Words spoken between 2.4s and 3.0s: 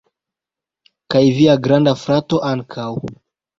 ankaŭ